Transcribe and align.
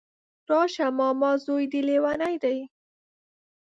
راشه 0.49 0.87
ماما 0.99 1.31
ځوی 1.45 1.65
دی 1.71 1.81
ليونی 1.87 2.35
دی 2.43 2.57